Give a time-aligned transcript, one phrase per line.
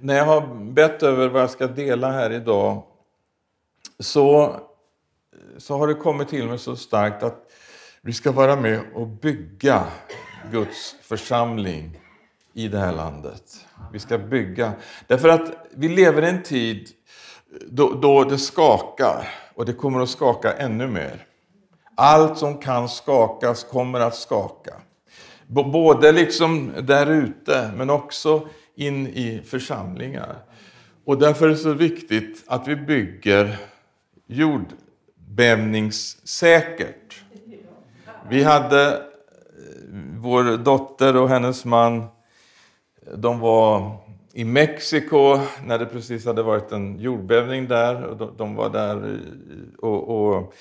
[0.00, 2.82] när jag har bett över vad jag ska dela här idag
[3.98, 4.56] så,
[5.58, 7.52] så har det kommit till mig så starkt att
[8.00, 9.86] vi ska vara med och bygga
[10.52, 12.00] Guds församling
[12.54, 13.66] i det här landet.
[13.92, 14.72] Vi ska bygga.
[15.06, 16.88] Därför att vi lever i en tid
[17.66, 21.24] då, då det skakar och det kommer att skaka ännu mer.
[21.94, 24.74] Allt som kan skakas kommer att skaka.
[25.46, 28.48] Både liksom där ute men också
[28.78, 30.36] in i församlingar.
[31.04, 33.56] Och därför är det så viktigt att vi bygger
[34.26, 37.22] jordbävningssäkert.
[38.30, 38.94] Vi hade eh,
[40.16, 42.04] vår dotter och hennes man,
[43.14, 43.96] de var
[44.32, 48.16] i Mexiko när det precis hade varit en jordbävning där.
[48.38, 49.18] de var där eh,
[49.78, 50.54] och, och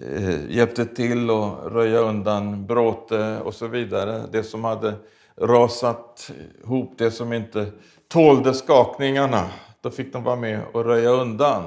[0.00, 4.22] eh, hjälpte till att röja undan bråte och så vidare.
[4.32, 4.94] Det som hade
[5.40, 6.30] rasat
[6.64, 7.66] ihop, det som inte
[8.08, 9.50] tålde skakningarna.
[9.80, 11.64] Då fick de vara med och röja undan.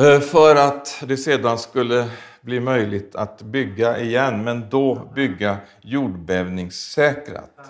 [0.00, 2.08] Eh, för att det sedan skulle
[2.40, 7.60] bli möjligt att bygga igen, men då bygga jordbävningssäkrat.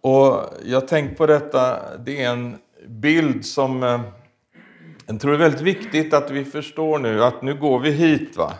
[0.00, 4.00] Och jag tänkt på detta, det är en bild som eh,
[5.06, 8.36] jag tror är väldigt viktigt att vi förstår nu att nu går vi hit.
[8.36, 8.54] va.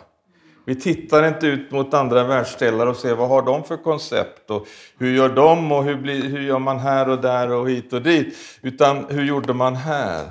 [0.69, 4.67] Vi tittar inte ut mot andra världsdelar och ser vad har de för koncept och
[4.97, 8.01] hur gör de och hur, blir, hur gör man här och där och hit och
[8.01, 8.37] dit.
[8.61, 10.25] Utan hur gjorde man här?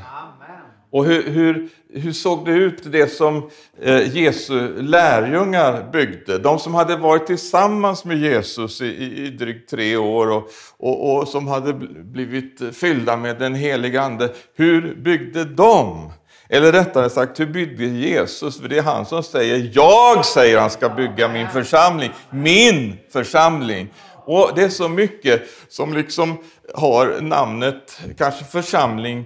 [0.91, 3.51] Och hur, hur, hur såg det ut det som
[3.81, 6.39] eh, Jesu lärjungar byggde?
[6.39, 11.17] De som hade varit tillsammans med Jesus i, i, i drygt tre år och, och,
[11.17, 11.73] och, som hade
[12.05, 14.35] blivit fyllda med den heliga Ande.
[14.57, 16.11] Hur byggde de?
[16.49, 18.61] Eller rättare sagt, hur byggde Jesus?
[18.61, 22.11] För det är han som säger, jag säger han ska bygga min församling.
[22.31, 23.89] Min församling.
[24.25, 26.39] Och det är så mycket som liksom
[26.75, 29.25] har namnet, kanske församling,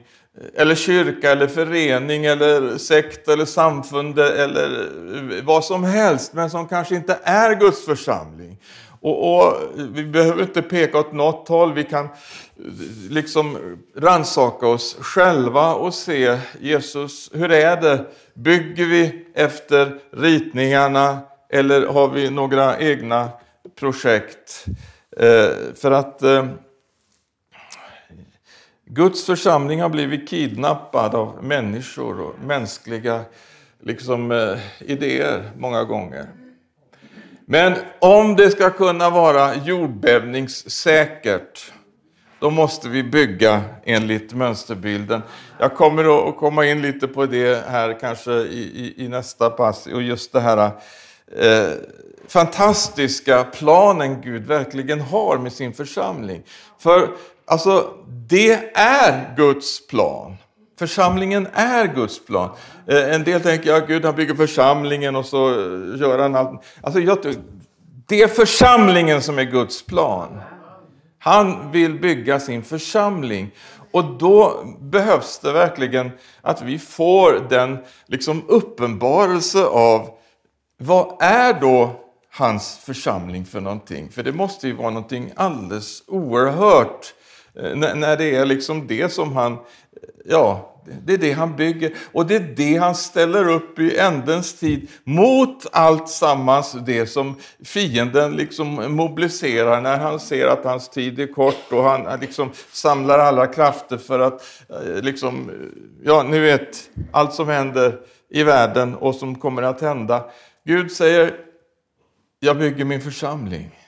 [0.54, 4.88] eller kyrka eller förening eller sekt eller samfund eller
[5.42, 8.58] vad som helst, men som kanske inte är Guds församling.
[9.02, 12.08] Och, och, Vi behöver inte peka åt något håll, vi kan
[13.10, 18.06] liksom ransaka oss själva och se Jesus, hur är det?
[18.34, 21.18] Bygger vi efter ritningarna
[21.50, 23.28] eller har vi några egna
[23.78, 24.64] projekt?
[25.16, 26.46] Eh, för att eh,
[28.84, 33.20] Guds församling har blivit kidnappad av människor och mänskliga
[33.80, 36.41] liksom, eh, idéer många gånger.
[37.52, 41.72] Men om det ska kunna vara jordbävningssäkert,
[42.38, 45.22] då måste vi bygga enligt mönsterbilden.
[45.58, 49.86] Jag kommer att komma in lite på det här kanske i, i, i nästa pass,
[49.86, 50.70] och just det här
[51.36, 51.68] eh,
[52.28, 56.42] fantastiska planen Gud verkligen har med sin församling.
[56.78, 57.08] För
[57.44, 60.36] Alltså, det är Guds plan.
[60.82, 62.50] Församlingen är Guds plan.
[62.86, 66.34] Eh, en del tänker att ja, Gud han bygger församlingen och så eh, gör han
[66.34, 66.64] allt.
[66.80, 67.18] Alltså, jag,
[68.08, 70.40] det är församlingen som är Guds plan.
[71.18, 73.50] Han vill bygga sin församling.
[73.92, 76.10] Och då behövs det verkligen
[76.40, 80.08] att vi får den liksom uppenbarelse av
[80.78, 81.90] vad är då
[82.30, 84.10] hans församling för någonting?
[84.10, 87.14] För det måste ju vara någonting alldeles oerhört
[87.54, 89.58] eh, när det är liksom det som han,
[90.24, 90.72] ja,
[91.04, 94.90] det är det han bygger och det är det han ställer upp i ändens tid
[95.04, 101.32] mot allt sammans det som fienden liksom mobiliserar när han ser att hans tid är
[101.32, 105.50] kort och han liksom samlar alla krafter för att eh, liksom,
[106.04, 107.98] ja, ni vet, allt som händer
[108.30, 110.24] i världen och som kommer att hända.
[110.64, 111.34] Gud säger,
[112.40, 113.78] jag bygger min församling.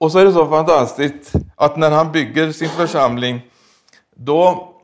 [0.00, 3.40] Och så är det så fantastiskt att när han bygger sin församling,
[4.16, 4.74] då,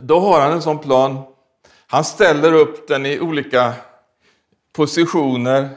[0.00, 1.22] då har han en sån plan.
[1.86, 3.72] Han ställer upp den i olika
[4.72, 5.68] positioner.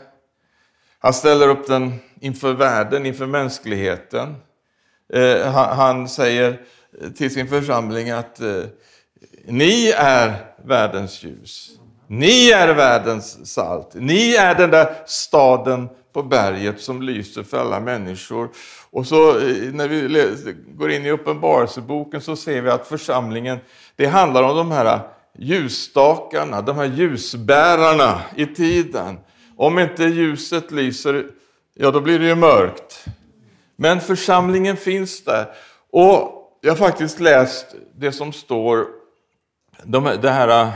[1.00, 4.36] Han ställer upp den inför världen, inför mänskligheten.
[5.14, 6.62] Eh, han, säger
[7.16, 8.64] till sin församling att eh,
[9.46, 10.34] ni är
[10.64, 11.70] världens ljus.
[12.08, 13.90] Ni är världens salt.
[13.94, 18.50] Ni är den där staden på berget som lyser för alla människor.
[18.92, 23.58] Och så eh, när vi går in i Uppenbarelseboken så ser vi att församlingen,
[23.96, 25.00] det handlar om de här
[25.38, 29.18] ljusstakarna, de här ljusbärarna i tiden.
[29.56, 31.26] Om inte ljuset lyser,
[31.74, 33.06] ja då blir det ju mörkt.
[33.76, 35.48] Men församlingen finns där.
[35.92, 36.32] Och
[36.62, 38.88] jag har faktiskt läst det som står,
[39.84, 40.72] de, det här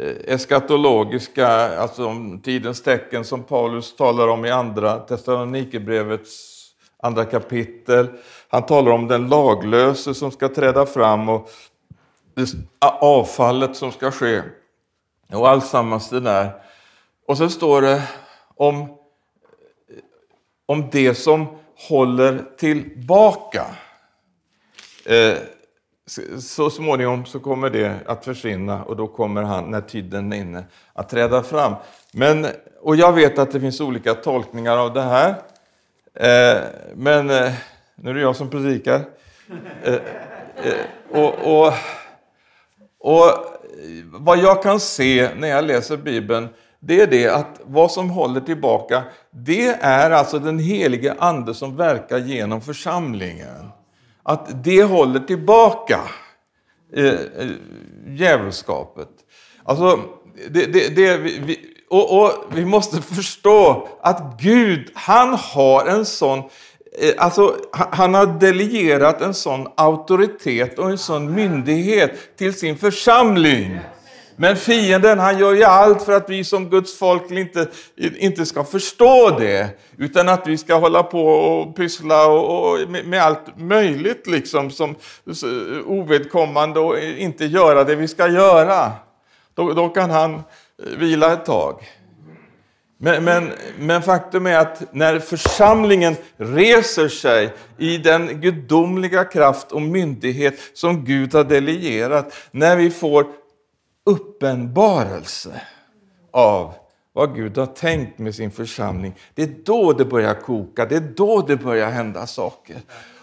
[0.00, 1.48] Eh, eskatologiska,
[1.78, 6.58] alltså om tidens tecken som Paulus talar om i andra Thessalonikerbrevets
[7.02, 8.08] andra kapitel.
[8.48, 11.50] Han talar om den laglöse som ska träda fram och
[13.00, 14.42] avfallet som ska ske.
[15.32, 16.62] Och alltsammans det där.
[17.26, 18.02] Och så står det
[18.56, 18.96] om,
[20.66, 21.46] om det som
[21.88, 23.66] håller tillbaka.
[25.04, 25.36] Eh,
[26.40, 30.64] så småningom så kommer det att försvinna och då kommer han, när tiden är inne,
[30.92, 31.74] att träda fram.
[32.12, 32.46] Men,
[32.80, 35.34] och jag vet att det finns olika tolkningar av det här.
[36.14, 36.62] Eh,
[36.94, 37.52] men eh,
[37.94, 39.00] nu är det jag som predikar.
[39.82, 40.00] Eh, eh
[41.10, 41.72] och, och,
[42.98, 43.24] och
[44.04, 46.48] vad jag kan se när jag läser Bibeln,
[46.80, 51.76] det är det att vad som håller tillbaka, det är alltså den helige Ande som
[51.76, 53.70] verkar genom församlingen
[54.28, 56.00] att det håller tillbaka
[56.96, 57.48] eh, eh,
[58.06, 59.08] djävulskapet.
[59.64, 60.00] Alltså,
[60.50, 61.58] det, det, det, vi,
[61.90, 68.26] och, och, vi måste förstå att Gud, han har en sån eh, Alltså, han har
[68.26, 73.78] delegerat en sån auktoritet och en sån myndighet till sin församling.
[74.40, 78.64] Men fienden han gör ju allt för att vi som Guds folk inte, inte ska
[78.64, 79.68] förstå det.
[79.96, 84.70] Utan att vi ska hålla på och pyssla och, och med, med, allt möjligt liksom
[84.70, 84.94] som
[85.86, 88.92] ovedkommande och inte göra det vi ska göra.
[89.54, 90.40] Då, då kan han eh,
[90.98, 91.82] vila ett tag.
[93.00, 99.82] Men, men, men, faktum är att när församlingen reser sig i den gudomliga kraft och
[99.82, 103.26] myndighet som Gud har delegerat, när vi får
[104.08, 105.60] uppenbarelse
[106.30, 106.74] av
[107.12, 109.14] vad Gud har tänkt med sin församling.
[109.34, 112.76] Det är då det börjar koka, det är då det börjar hända saker.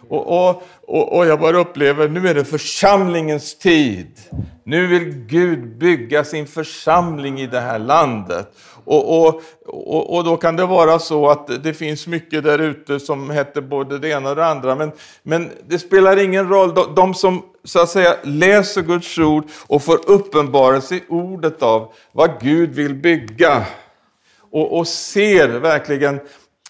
[0.10, 4.20] Och, och, och, och jag bara upplever, nu är det församlingens tid.
[4.64, 8.54] Nu vill Gud bygga sin församling i det här landet.
[8.86, 13.00] Och, och, och, och, då kan det vara så att det finns mycket där ute
[13.00, 14.76] som heter både det ena och det andra.
[14.76, 14.92] Men,
[15.24, 16.74] men det spelar ingen roll.
[16.74, 21.94] De, de som så att säga läser Guds ord och får uppenbarelse i ordet av
[22.12, 23.66] vad Gud vill bygga.
[24.52, 26.20] Och, och ser verkligen,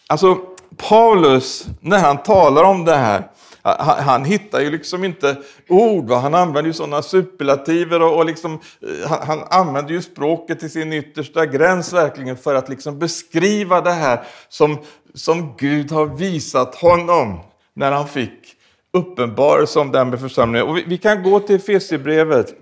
[0.08, 0.38] alltså
[0.78, 3.24] Paulus, när han talar om det här,
[3.62, 5.38] han, han hittar ju liksom inte
[5.70, 6.18] ord, va?
[6.18, 10.72] han använder ju sådana superlativer och, och liksom, eh, han, han, använder ju språket till
[10.72, 14.78] sin yttersta gräns verkligen för att liksom beskriva det här som,
[15.14, 17.40] som Gud har visat honom
[17.74, 18.55] när han fick
[18.96, 20.68] uppenbarelse om den med församlingen.
[20.68, 22.54] Och vi, vi kan gå till Efesierbrevet,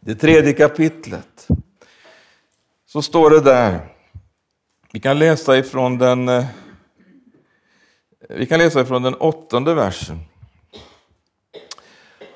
[0.00, 1.48] det tredje kapitlet.
[2.86, 3.80] Så står det där.
[4.92, 6.44] Vi kan läsa ifrån den, eh,
[8.28, 10.18] vi kan läsa ifrån den åttonde versen.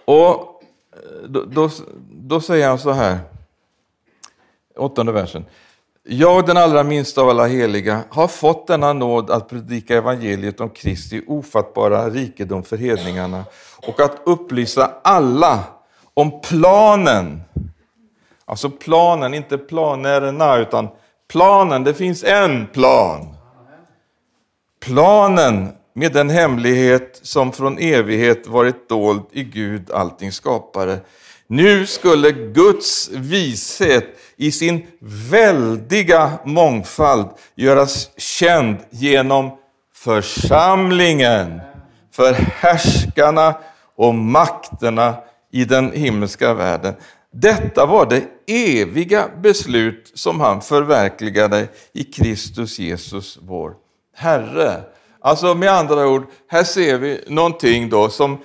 [0.05, 0.63] Och
[0.93, 1.71] eh, då, då,
[2.11, 3.19] då säger han så här,
[4.77, 5.45] åttonde versen.
[6.05, 10.71] Jag, den allra minsta av alla heliga, har fått denna nåd att predika evangeliet om
[10.71, 13.45] Kristi ofattbara rikedom för hedningarna
[13.87, 15.65] och att upplysa alla
[16.15, 17.43] om planen.
[18.45, 20.89] Alltså planen, inte planerna, utan
[21.31, 21.85] planen.
[21.85, 23.35] Det finns en plan.
[24.81, 30.99] Planen med den hemlighet som från evighet varit dold i Gud, allting skapare.
[31.47, 34.05] Nu skulle Guds vishet
[34.43, 34.87] i sin
[35.31, 39.51] väldiga mångfald göras känd genom
[39.95, 41.61] församlingen,
[42.13, 43.55] för härskarna
[43.97, 45.15] och makterna
[45.53, 46.95] i den himmelska världen.
[47.33, 53.75] Detta var det eviga beslut som han förverkligade i Kristus Jesus, vår
[54.17, 54.81] Herre.
[55.21, 58.39] Alltså med andra ord, här ser vi någonting då som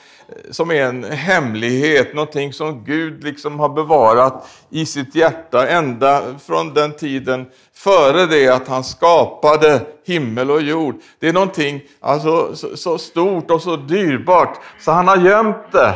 [0.51, 6.73] som är en hemlighet, någonting som Gud liksom har bevarat i sitt hjärta ända från
[6.73, 10.95] den tiden före det att han skapade himmel och jord.
[11.19, 15.95] Det är någonting alltså, så, så stort och så dyrbart så han har gömt det.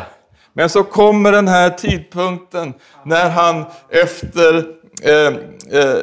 [0.54, 2.74] Men så kommer den här tidpunkten
[3.06, 5.28] när han efter eh,
[5.80, 5.98] eh,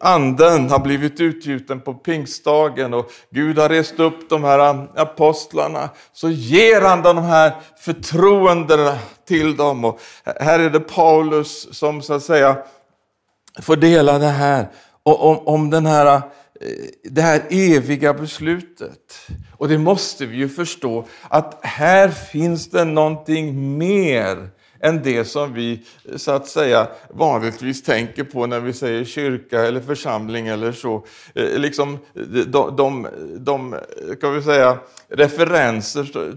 [0.00, 6.30] anden har blivit utgjuten på pingstdagen och Gud har rest upp de här apostlarna, så
[6.30, 9.84] ger han de här förtroendena till dem.
[9.84, 12.56] Och här är det Paulus som så att säga
[13.62, 14.68] får dela det här,
[15.02, 16.20] och om, om den här eh,
[17.02, 19.28] det här eviga beslutet.
[19.56, 24.48] Och det måste vi ju förstå, att här finns det någonting mer
[24.84, 25.80] än det som vi
[26.16, 31.04] så att säga vanligtvis tänker på när vi säger kyrka eller församling eller så.
[31.34, 31.98] Eh, liksom
[32.46, 33.76] de, de, de
[34.20, 36.34] kan vi säga, referenser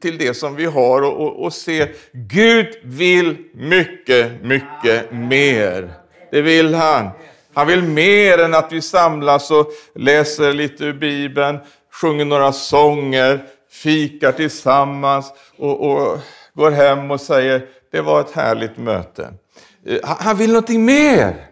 [0.00, 5.92] till det som vi har och, och, och se Gud vill mycket, mycket mer.
[6.30, 7.08] Det vill han.
[7.54, 11.58] Han vill mer än att vi samlas och läser lite ur Bibeln,
[12.00, 16.18] sjunger några sånger, fikar tillsammans och, och
[16.54, 19.32] går hem och säger det var ett härligt möte.
[19.86, 21.48] Eh, han vill någonting mer.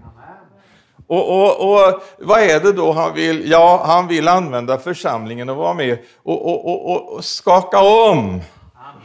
[1.07, 3.51] Och, och, och, vad är det då han vill?
[3.51, 8.41] Ja, han vill använda församlingen och vara med och, och, skaka om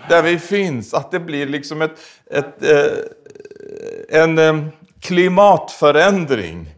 [0.09, 0.93] där vi finns.
[0.93, 2.00] Att det blir liksom ett,
[2.31, 4.65] ett, eh, en eh,
[5.00, 6.69] klimatförändring.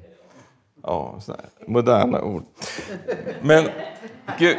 [0.84, 1.20] Ja,
[1.68, 2.44] moderna ord.
[3.42, 3.70] Men
[4.40, 4.58] Gud,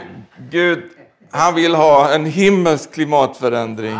[0.50, 0.82] Gud,
[1.30, 3.98] han vill ha en himmelsk klimatförändring.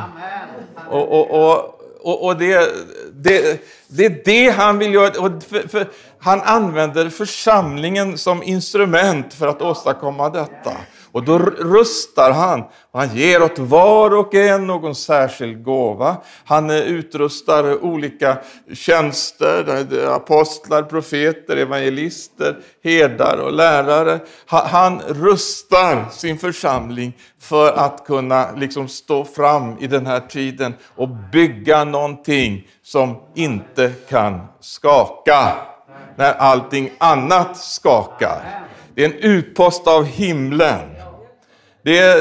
[0.91, 1.74] Och, och, och,
[2.05, 2.71] och, och det,
[3.13, 5.21] det, det är det han vill göra.
[5.21, 5.87] Och för, för,
[6.25, 10.73] han använder församlingen som instrument för att åstadkomma detta.
[11.13, 12.61] Och då rustar han.
[12.91, 16.17] Och han ger åt var och en någon särskild gåva.
[16.45, 18.39] Han eh, utrustar olika
[18.73, 24.21] tjänster, eh, apostlar, profeter, evangelister, herdar och lärare.
[24.47, 31.09] Han rustar sin församling för att kunna liksom stå fram i den här tiden och
[31.09, 35.74] bygga någonting som inte kan skaka
[36.17, 38.65] när allting annat skakar.
[38.95, 40.81] Det är en utpost av himlen.
[41.83, 42.17] Det är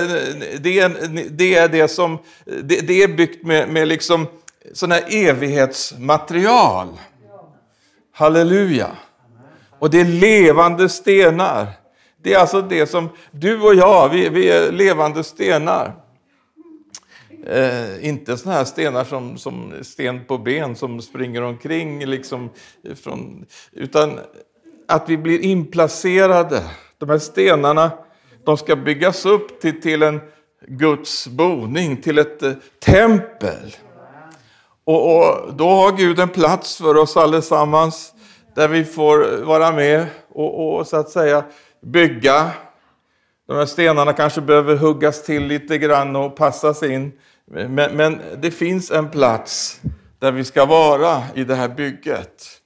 [0.59, 0.89] det, är,
[1.29, 4.27] det, är det som det, det, är byggt med, med liksom
[4.73, 6.87] sådana här evighetsmaterial.
[8.13, 8.87] Halleluja!
[9.79, 11.67] Och det är levande stenar.
[12.23, 16.02] Det är alltså det som du och jag, vi, vi är levande stenar.
[17.45, 22.49] Eh, inte såna här stenar som, som sten på ben som springer omkring, liksom,
[22.95, 24.19] från, utan
[24.87, 26.63] att vi blir inplacerade.
[26.97, 27.91] De här stenarna
[28.43, 30.21] de ska byggas upp till, till en
[30.67, 33.75] Guds boning, till ett eh, tempel.
[34.85, 38.13] Och, och, då har Gud en plats för oss allesammans
[38.55, 41.43] där vi får vara med och, och så att säga
[41.81, 42.51] bygga.
[43.47, 47.11] De här stenarna kanske behöver huggas till lite grann och passas in.
[47.51, 49.81] Men, men det finns en plats
[50.19, 52.59] där vi ska vara i det här bygget.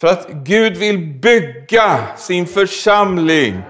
[0.00, 3.62] För att Gud vill bygga sin församling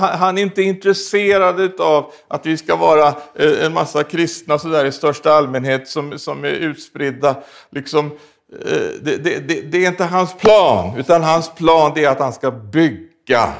[0.00, 4.84] han är inte intresserad av att vi ska vara eh, en massa kristna så där
[4.84, 7.36] i största allmänhet som, som är utspridda.
[7.70, 12.20] Liksom, eh, det, det, det, det är inte hans plan, utan hans plan är att
[12.20, 13.52] han ska bygga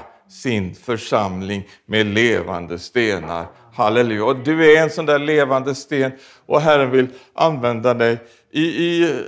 [0.42, 3.46] sin församling med levande stenar.
[3.76, 4.24] Halleluja.
[4.24, 6.12] Och du är en sån där levande sten
[6.46, 8.18] och Herren vill använda dig
[8.50, 9.22] i, i,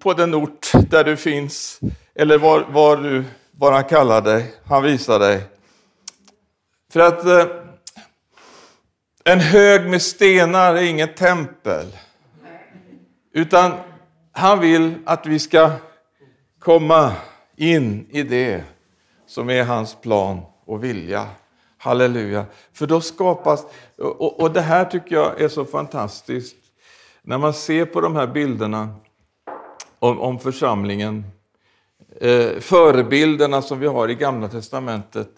[0.00, 1.80] på den ort där du finns,
[2.14, 4.54] eller var, var, du, var han kallar dig.
[4.64, 5.42] Han visar dig.
[6.92, 7.46] För att eh,
[9.24, 11.86] en hög med stenar är inget tempel.
[13.34, 13.72] Utan
[14.32, 15.70] han vill att vi ska
[16.58, 17.12] komma
[17.56, 18.64] in i det
[19.26, 21.26] som är hans plan och vilja.
[21.78, 22.44] Halleluja.
[22.72, 23.66] För då skapas,
[23.98, 26.56] och, och det här tycker jag är så fantastiskt,
[27.22, 28.94] när man ser på de här bilderna
[29.98, 31.24] om, om församlingen,
[32.20, 35.30] eh, förebilderna som vi har i Gamla Testamentet,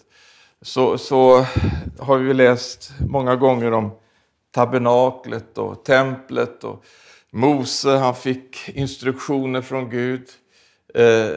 [0.61, 1.45] så, så
[1.99, 3.91] har vi läst många gånger om
[4.51, 6.63] tabernaklet och templet.
[6.63, 6.85] och
[7.31, 10.29] Mose han fick instruktioner från Gud.
[10.93, 11.29] Eh,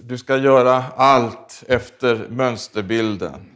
[0.00, 3.55] du ska göra allt efter mönsterbilden.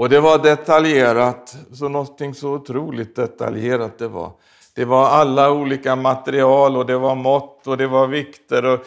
[0.00, 4.32] Och det var detaljerat, så någonting så otroligt detaljerat det var.
[4.74, 8.64] Det var alla olika material och det var mått och det var vikter.
[8.64, 8.86] Och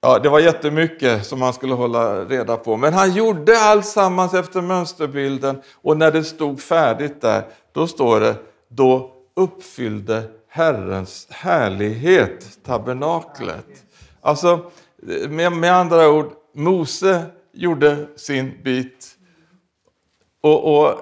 [0.00, 2.76] Ja, det var jättemycket som han skulle hålla reda på.
[2.76, 8.34] Men han gjorde alltsammans efter mönsterbilden och när det stod färdigt där, då står det,
[8.68, 13.66] då uppfyllde Herrens härlighet tabernaklet.
[14.20, 14.60] Alltså,
[15.28, 19.13] med, med andra ord, Mose gjorde sin bit
[20.44, 20.94] och, och eh,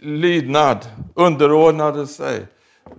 [0.00, 0.78] lydnad,
[1.14, 2.46] underordnade sig,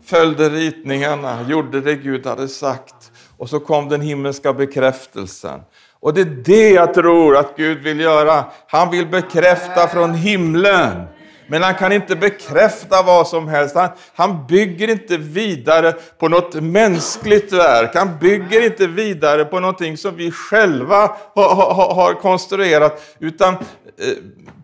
[0.05, 3.11] följde ritningarna, gjorde det Gud hade sagt.
[3.37, 5.59] Och så kom den himmelska bekräftelsen.
[5.99, 8.45] Och det är det jag tror att Gud vill göra.
[8.67, 11.03] Han vill bekräfta från himlen.
[11.47, 13.75] Men han kan inte bekräfta vad som helst.
[13.75, 17.95] Han, han bygger inte vidare på något mänskligt verk.
[17.95, 23.15] Han bygger inte vidare på någonting som vi själva har, har, har konstruerat.
[23.19, 23.59] Utan eh,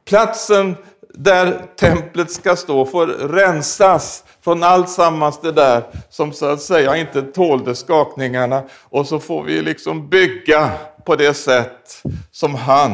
[0.06, 0.76] platsen
[1.18, 6.98] där templet ska stå får rensas från allt sammans det där som så att säga
[6.98, 8.64] inte tålde skakningarna.
[8.90, 10.72] Och så får vi liksom bygga
[11.06, 12.92] på det sätt som han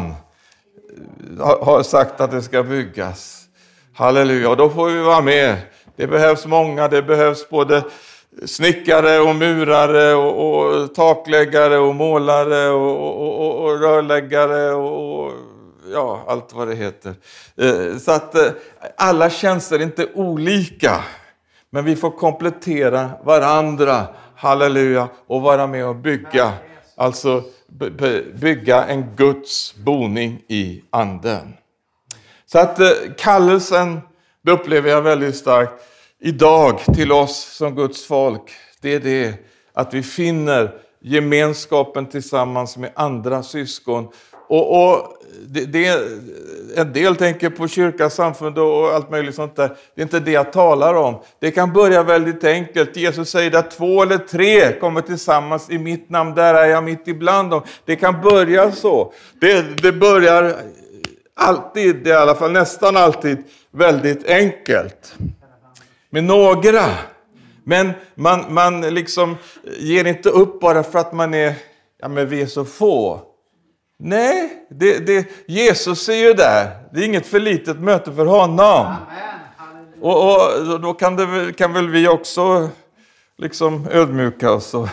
[1.40, 3.46] eh, har sagt att det ska byggas.
[3.94, 5.56] Halleluja, och då får vi vara med.
[5.96, 7.84] Det behövs många, det behövs både
[8.46, 15.32] snickare och murare och, och takläggare och målare och, och, och rörläggare och
[15.92, 17.14] ja, allt vad det heter.
[17.58, 18.52] Eh, så att eh,
[18.98, 21.04] alla tjänster är inte olika.
[21.70, 26.54] Men vi får komplettera varandra, halleluja, och vara med och bygga.
[26.96, 27.44] Alltså
[28.34, 31.54] bygga en Guds boning i anden.
[32.46, 34.02] Så att eh, kallelsen,
[34.42, 35.74] det upplever jag väldigt starkt,
[36.20, 39.34] idag till oss som Guds folk, det är det
[39.74, 44.08] att vi finner gemenskapen tillsammans med andra syskon.
[44.50, 46.02] Och, och det, det,
[46.76, 49.68] en del tänker på kyrka, samfund och allt möjligt sånt där.
[49.96, 51.16] Det är inte det jag talar om.
[51.40, 52.96] Det kan börja väldigt enkelt.
[52.96, 57.08] Jesus säger att två eller tre kommer tillsammans i mitt namn, där är jag mitt
[57.08, 57.62] ibland dem.
[57.86, 59.14] Det kan börja så.
[59.42, 60.56] Det, det börjar
[61.36, 65.16] alltid, i alla fall nästan alltid, väldigt enkelt.
[66.10, 66.86] Med några.
[67.64, 69.38] Men man, man liksom
[69.80, 71.54] ger inte upp bara för att man är,
[72.02, 73.29] ja men vi är så få.
[74.02, 76.70] Nej, det, det, Jesus är ju där.
[76.94, 78.96] Det är inget för litet möte för honom.
[80.02, 82.70] Och, och, då kan, det, kan väl vi också
[83.38, 84.88] liksom ödmjuka oss och,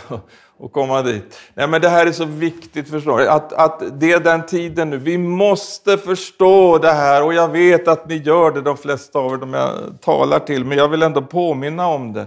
[0.58, 1.38] och komma dit.
[1.54, 3.20] Nej, men det här är så viktigt, förstår?
[3.20, 4.96] Att, att det är den tiden nu.
[4.96, 9.32] Vi måste förstå det här och jag vet att ni gör det, de flesta av
[9.32, 12.26] er, de jag talar till, men jag vill ändå påminna om det.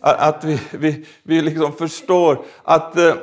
[0.00, 3.14] Att vi, vi, vi liksom förstår att eh,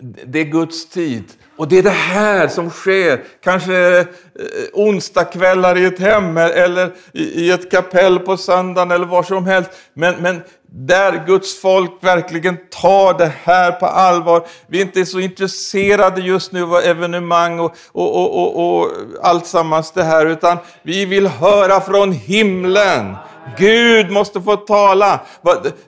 [0.00, 1.24] det är Guds tid.
[1.56, 3.24] Och det är det här som sker.
[3.44, 4.06] Kanske eh,
[4.72, 9.70] onsdagskvällar i ett hem e- eller i ett kapell på söndagen eller var som helst.
[9.94, 14.46] Men, men där Guds folk verkligen tar det här på allvar.
[14.66, 18.90] Vi är inte så intresserade just nu av evenemang och, och, och, och, och
[19.22, 23.16] allt sammans det här, utan vi vill höra från himlen.
[23.56, 25.20] Gud måste få tala.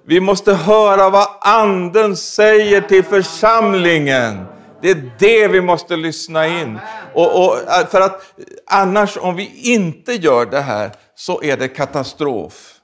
[0.05, 4.47] Vi måste höra vad anden säger till församlingen.
[4.83, 6.79] Det är det vi måste lyssna in.
[7.14, 7.57] Och, och,
[7.90, 8.23] för att
[8.67, 12.81] annars, om vi inte gör det här, så är det katastrof.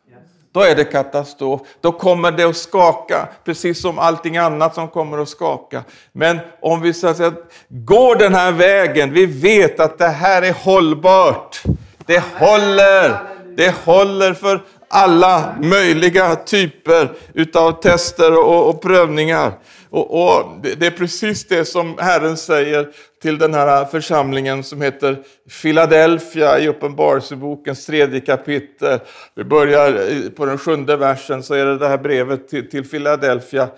[0.52, 1.60] Då är det katastrof.
[1.80, 5.82] Då kommer det att skaka, precis som allting annat som kommer att skaka.
[6.12, 7.32] Men om vi så att säga,
[7.68, 11.62] går den här vägen, vi vet att det här är hållbart.
[12.06, 13.35] Det håller.
[13.56, 19.52] Det håller för alla möjliga typer utav tester och, och prövningar.
[19.90, 20.44] Och, och,
[20.78, 22.88] Det är precis det som Herren säger
[23.22, 25.18] till den här församlingen som heter
[25.62, 28.98] Philadelphia i Uppenbarelsebokens tredje kapitel.
[29.34, 33.68] Vi börjar på den sjunde versen, så är det det här brevet till, till Philadelphia.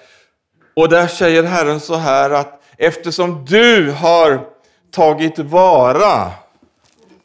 [0.74, 4.40] Och där säger Herren så här att eftersom du har
[4.90, 6.30] tagit vara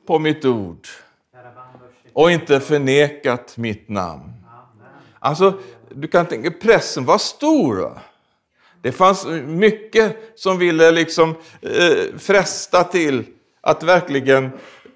[0.07, 0.87] på mitt ord
[2.13, 4.33] och inte förnekat mitt namn.
[5.19, 5.53] Alltså,
[5.89, 7.99] du kan tänka, pressen var stor.
[8.81, 13.23] Det fanns mycket som ville liksom eh, fresta till
[13.61, 14.51] att verkligen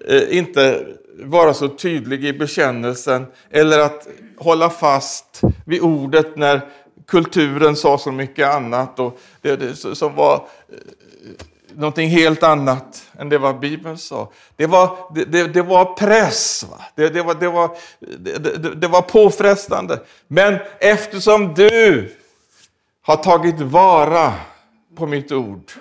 [0.08, 0.86] eh, inte
[1.22, 6.60] vara så tydlig i bekännelsen eller att hålla fast vid ordet när
[7.06, 10.76] kulturen sa så mycket annat och det, det som var eh,
[11.78, 14.32] någonting helt annat än det vad Bibeln sa.
[14.56, 16.84] Det var, det, det, det var press, va?
[16.94, 17.70] Det, det, var, det, var,
[18.18, 20.00] det, det var påfrestande.
[20.28, 22.10] Men eftersom du
[23.02, 24.34] har tagit vara
[24.96, 25.72] på mitt ord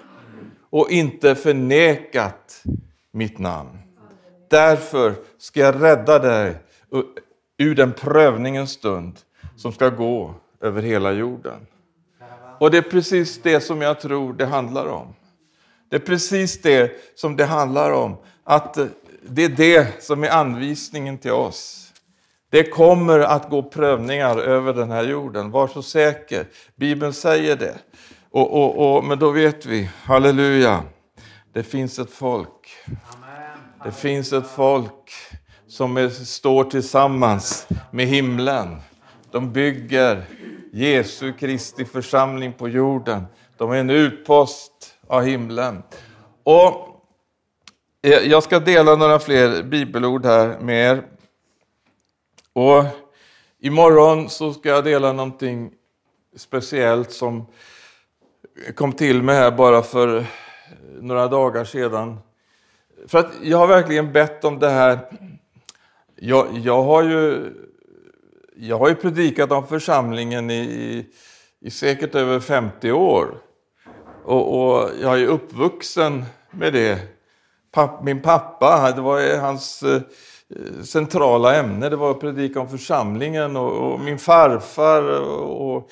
[0.70, 2.64] och inte förnekat
[3.12, 3.80] mitt namn.
[4.50, 6.56] Därför ska jag rädda dig
[7.58, 9.20] ur den prövningens stund
[9.56, 11.68] som ska gå över hela jorden.
[12.60, 15.14] Och det är precis det som jag tror det handlar om.
[15.90, 18.18] Det är precis det som det handlar om.
[18.44, 18.78] Att
[19.30, 21.84] det är det som är anvisningen till oss.
[22.50, 26.46] Det kommer att gå prövningar över den här jorden, var så säker.
[26.76, 27.76] Bibeln säger det.
[28.32, 30.84] Och, och, och, men då vet vi, halleluja,
[31.54, 32.70] det finns ett folk.
[33.84, 35.12] Det finns ett folk
[35.68, 38.82] som är, står tillsammans med himlen.
[39.32, 40.26] De bygger
[40.74, 43.26] Jesu Kristi församling på jorden.
[43.58, 45.84] De är en utpost av himlen.
[46.44, 46.88] Och
[48.02, 51.04] eh, jag ska dela några fler bibelord här med er.
[52.54, 52.84] Och
[53.60, 55.72] imorgon så ska jag dela någonting
[56.36, 57.46] speciellt som
[58.76, 60.26] kom till mig här bara för
[61.02, 62.20] några dagar sedan.
[63.08, 65.00] För att jag har verkligen bett om det här.
[66.16, 67.54] Jag, jag har ju
[68.60, 71.06] jag har ju predikat om församlingen i, i,
[71.60, 73.38] i säkert över 50 år.
[74.28, 77.00] Och, och, jag är uppvuxen med det.
[77.72, 80.02] Papp, min pappa, det var hans eh,
[80.84, 81.90] centrala ämne.
[81.90, 85.90] Det var att predika om församlingen och, och min farfar och,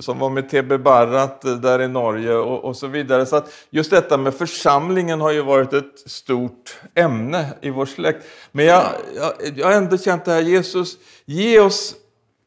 [0.00, 3.26] som var med TB Barrat eh, där i Norge och, och, så vidare.
[3.26, 8.26] Så att just detta med församlingen har ju varit ett stort ämne i vår släkt.
[8.52, 8.84] Men jag,
[9.16, 11.94] jag, jag har ändå känt det här, Jesus, ge oss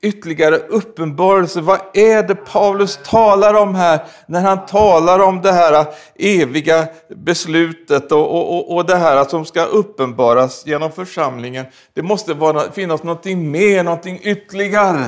[0.01, 1.62] ytterligare uppenbarelse.
[1.62, 5.85] Vad är det Paulus talar om här när han talar om det här
[6.15, 11.65] eviga beslutet och, och, och det här som ska uppenbaras genom församlingen.
[11.93, 15.05] Det måste vara, finnas någonting mer, någonting ytterligare.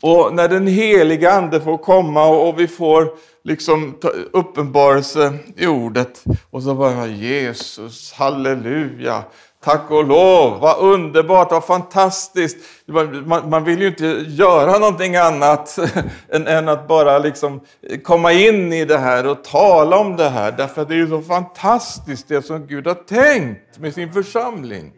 [0.00, 3.12] Och när den heliga Ande får komma och vi får
[3.44, 3.98] liksom
[4.32, 9.24] uppenbarelse i ordet och så bara Jesus, halleluja,
[9.68, 12.56] tack och lov, vad underbart, vad fantastiskt.
[12.86, 15.78] Man, man vill ju inte göra någonting annat
[16.32, 17.60] än, än, att bara liksom
[18.02, 21.08] komma in i det här och tala om det här, därför att det är ju
[21.08, 24.92] så fantastiskt det som Gud har tänkt med sin församling.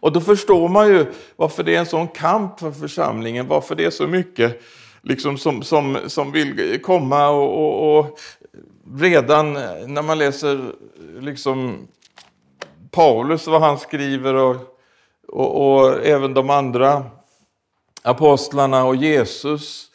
[0.00, 1.06] Och då förstår man ju
[1.36, 4.60] varför det är en sån kamp för församlingen, varför det är så mycket
[5.02, 8.18] liksom som, som, som vill komma och, och, och
[9.00, 9.52] redan
[9.86, 10.72] när man läser
[11.20, 11.86] liksom
[12.96, 14.56] Paulus, vad han skriver och,
[15.28, 17.04] och, och även de andra
[18.02, 19.90] apostlarna och Jesus,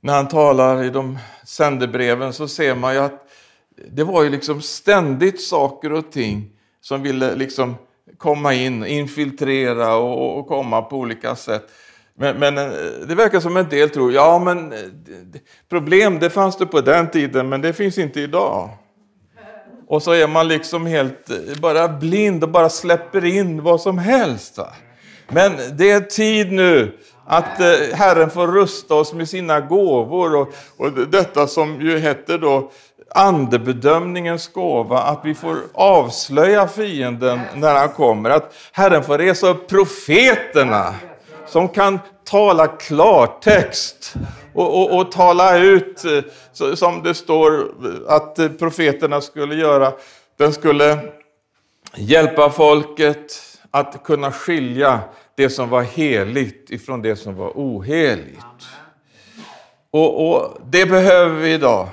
[0.00, 3.28] när han talar i de sändebreven så ser man ju att
[3.90, 7.74] det var ju liksom ständigt saker och ting som ville liksom
[8.18, 11.70] komma in, infiltrera och, och komma på olika sätt.
[12.14, 12.70] Men, men, eh,
[13.08, 14.78] det verkar som en del tror, ja men eh,
[15.68, 18.70] problem det fanns det på den tiden men det finns inte idag.
[19.92, 23.98] Och så är man liksom helt eh, bara blind och bara släpper in vad som
[23.98, 24.58] helst.
[24.58, 24.68] Va?
[25.28, 30.54] Men det är tid nu att eh, Herren får rusta oss med sina gåvor och,
[30.76, 32.70] och detta som ju heter då
[33.14, 38.30] andebedömningens gåva, att vi får avslöja fienden när han kommer.
[38.30, 40.94] Att Herren får resa upp profeterna
[41.46, 44.14] som kan tala klartext
[44.54, 47.74] och, och, och tala ut, eh, som det står
[48.08, 49.92] att eh, profeterna skulle göra.
[50.38, 50.98] Den skulle
[51.96, 55.00] hjälpa folket att kunna skilja
[55.34, 58.38] det som var heligt ifrån det som var oheligt.
[59.90, 61.88] Och, och det behöver vi idag.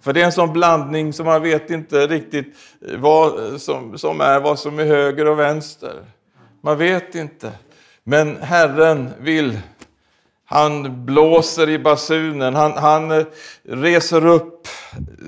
[0.00, 2.56] För det är en sån blandning som man vet inte riktigt
[2.88, 5.94] eh, vad som, som är vad som är höger och vänster.
[6.60, 7.52] Man vet inte.
[8.04, 9.58] Men Herren vill.
[10.52, 12.54] Han blåser i basunen.
[12.54, 13.26] Han, han eh,
[13.62, 14.68] reser upp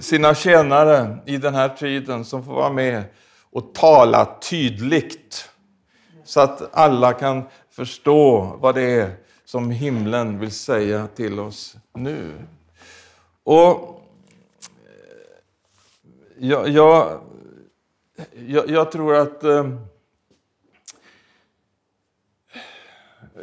[0.01, 3.05] sina tjänare i den här tiden som får vara med
[3.53, 5.51] och tala tydligt.
[6.25, 12.33] Så att alla kan förstå vad det är som himlen vill säga till oss nu.
[13.45, 13.79] Och eh,
[16.39, 17.21] jag, jag,
[18.47, 19.45] jag, jag tror att...
[19.45, 19.69] Eh,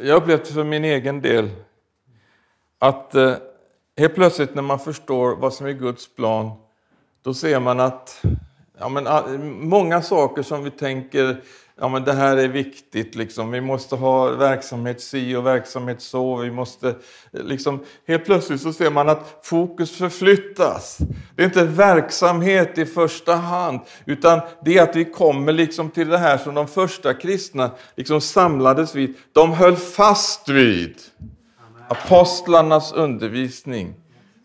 [0.00, 1.50] jag upplevt för min egen del
[2.82, 3.34] att eh,
[3.96, 6.50] helt plötsligt när man förstår vad som är Guds plan,
[7.22, 8.22] då ser man att
[8.78, 9.26] ja, men, ah,
[9.60, 11.42] många saker som vi tänker
[11.80, 13.50] ja, men det här är viktigt, liksom.
[13.50, 16.36] vi måste ha verksamhet si och verksamhet så.
[16.36, 20.98] Vi måste, eh, liksom, helt plötsligt så ser man att fokus förflyttas.
[21.36, 26.08] Det är inte verksamhet i första hand, utan det är att vi kommer liksom till
[26.08, 29.14] det här som de första kristna liksom samlades vid.
[29.32, 30.96] De höll fast vid
[31.92, 33.94] apostlarnas undervisning,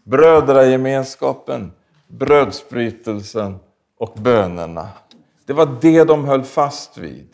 [0.03, 1.71] brödragemenskapen,
[2.07, 3.59] brödsbrytelsen
[3.97, 4.89] och bönerna.
[5.45, 7.29] Det var det de höll fast vid.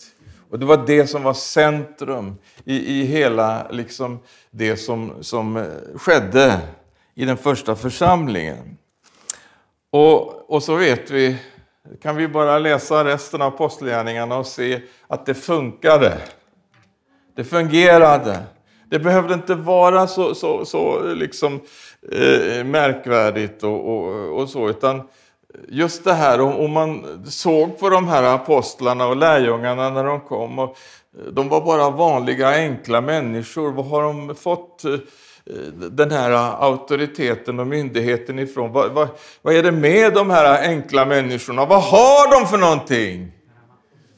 [0.50, 4.20] Och det var det som var centrum i, i hela liksom,
[4.52, 5.64] det som, som eh,
[5.96, 6.60] skedde
[7.16, 8.78] i den första församlingen.
[9.92, 11.38] Och, och så vet vi,
[12.02, 16.18] kan vi bara läsa resten av apostlagärningarna och se att det funkade.
[17.36, 18.40] Det fungerade.
[18.94, 21.54] Det behövde inte vara så, så, så liksom,
[22.12, 25.02] eh, märkvärdigt och, och, och så, utan
[25.68, 30.60] just det här om, man såg på de här apostlarna och lärjungarna när de kom.
[30.60, 30.78] Och
[31.18, 33.72] eh, de var bara vanliga enkla människor.
[33.72, 34.94] Vad har de fått eh,
[35.92, 36.32] den här
[36.64, 38.72] auktoriteten och myndigheten ifrån?
[38.72, 39.08] Vad, vad,
[39.42, 41.66] vad är det med de här enkla människorna?
[41.66, 43.32] Vad har de för någonting?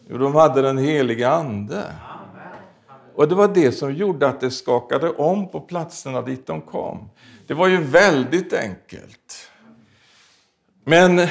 [0.09, 1.83] Jo, de hade den heliga Ande.
[3.15, 7.09] Och det var det som gjorde att det skakade om på platserna dit de kom.
[7.47, 9.49] Det var ju väldigt enkelt.
[10.83, 11.27] Men eh,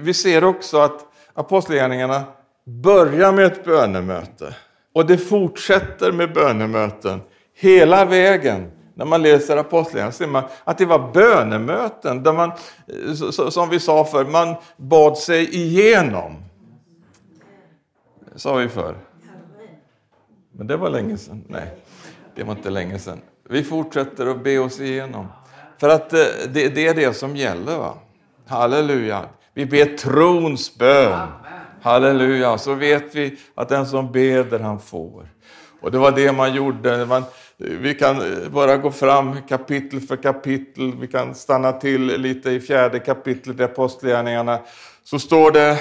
[0.00, 2.24] vi ser också att apostlagärningarna
[2.64, 4.56] börjar med ett bönemöte.
[4.92, 7.20] Och det fortsätter med bönemöten
[7.54, 8.70] hela vägen.
[8.94, 12.52] När man läser Apostlagärningarna ser man att det var bönemöten där man,
[12.86, 16.36] eh, som vi sa för man bad sig igenom.
[18.32, 19.11] Det sa vi förr.
[20.52, 21.44] Men det var länge sedan.
[21.48, 21.74] Nej,
[22.34, 23.20] det var inte länge sedan.
[23.48, 25.26] Vi fortsätter att be oss igenom.
[25.78, 27.78] För att eh, det, det är det som gäller.
[27.78, 27.94] va?
[28.46, 29.24] Halleluja.
[29.54, 31.28] Vi ber trons bön.
[31.82, 32.58] Halleluja.
[32.58, 35.28] Så vet vi att den som beder han får.
[35.80, 37.06] Och det var det man gjorde.
[37.06, 37.22] Man,
[37.56, 40.92] vi kan eh, bara gå fram kapitel för kapitel.
[41.00, 44.58] Vi kan stanna till lite i fjärde kapitlet i Apostlagärningarna.
[45.04, 45.78] Så står det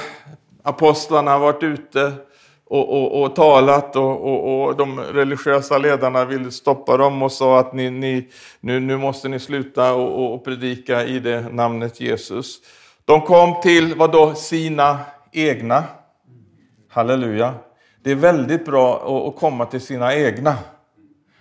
[0.64, 2.14] apostlarna har varit ute
[2.72, 7.74] och, och, och talat och, och, de religiösa ledarna ville stoppa dem och sa att
[7.74, 8.28] ni, ni,
[8.60, 12.60] nu, nu måste ni sluta och, predika i det namnet Jesus.
[13.06, 15.00] De kom till vad då sina
[15.32, 15.84] egna.
[16.90, 17.54] Halleluja.
[18.04, 18.96] Det är väldigt bra
[19.28, 20.56] att komma till sina egna.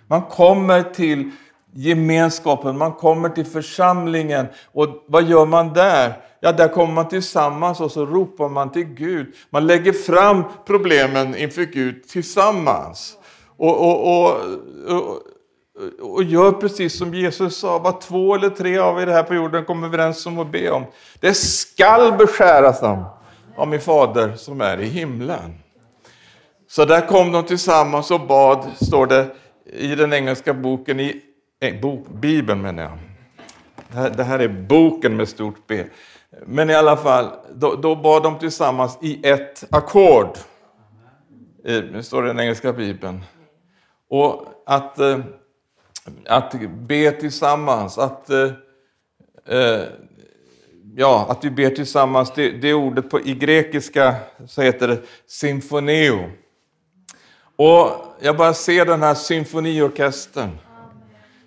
[0.07, 1.31] Man kommer till
[1.73, 4.47] gemenskapen, man kommer till församlingen.
[4.71, 6.13] Och vad gör man där?
[6.43, 9.35] Ja, där kommer man tillsammans och så ropar man till Gud.
[9.49, 13.17] Man lägger fram problemen inför Gud tillsammans.
[13.57, 14.37] Och, och, och,
[14.87, 15.19] och,
[16.01, 19.65] och gör precis som Jesus sa, vad två eller tre av er här på jorden
[19.65, 20.85] kommer överens om att be om.
[21.19, 23.03] Det skall beskäras dem
[23.55, 25.59] av min fader som är i himlen.
[26.67, 29.27] Så där kom de tillsammans och bad, står det
[29.65, 31.21] i den engelska boken, i
[31.61, 32.97] eh, bok, Bibeln menar jag.
[33.87, 35.83] Det här, det här, är boken med stort B.
[36.39, 40.37] Men i alla fall, då, då bad de tillsammans i ett ackord.
[41.63, 43.23] Nu står det i den engelska bibeln.
[44.09, 45.19] Och att, eh,
[46.25, 48.51] att be tillsammans, att, eh,
[49.47, 49.83] eh,
[50.95, 54.15] ja, att vi ber tillsammans, det, det ordet på, i grekiska
[54.47, 56.31] så heter det symfoneo.
[57.55, 57.89] Och
[58.19, 60.57] jag bara ser den här symfoniorkestern.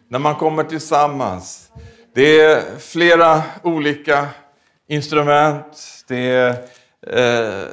[0.09, 1.70] När man kommer tillsammans.
[2.14, 4.29] Det är flera olika
[4.88, 6.05] instrument.
[6.09, 6.51] Det är,
[7.07, 7.68] eh,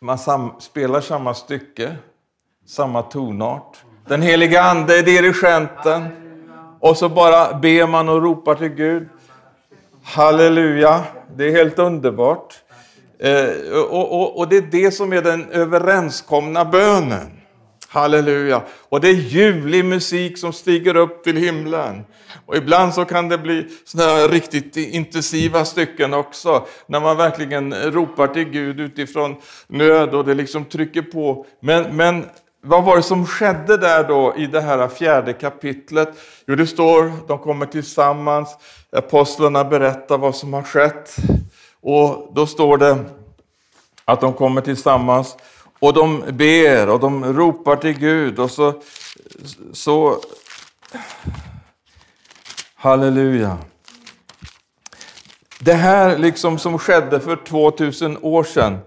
[0.00, 1.96] man sam, spelar samma stycke,
[2.66, 3.76] samma tonart.
[4.06, 6.08] Den heliga Ande är dirigenten.
[6.80, 9.08] Och så bara ber man och ropar till Gud.
[10.02, 11.04] Halleluja,
[11.36, 12.54] det är helt underbart.
[13.18, 17.39] Eh, och, och, och, det är det som är den överenskomna bönen.
[17.92, 18.62] Halleluja!
[18.88, 22.04] Och det är ljuvlig musik som stiger upp till himlen.
[22.46, 28.26] Och ibland så kan det bli sådana riktigt intensiva stycken också, när man verkligen ropar
[28.26, 31.46] till Gud utifrån nöd och det liksom trycker på.
[31.60, 32.24] Men, men
[32.62, 36.08] vad var det som skedde där då i det här fjärde kapitlet?
[36.46, 38.56] Jo, det står, de kommer tillsammans,
[38.92, 41.16] apostlarna berättar vad som har skett.
[41.80, 43.04] Och då står det
[44.04, 45.36] att de kommer tillsammans
[45.80, 48.74] och de ber och de ropar till Gud och så,
[49.72, 50.18] så
[52.74, 53.58] Halleluja.
[55.60, 58.78] Det här liksom som skedde för 2000 år sedan,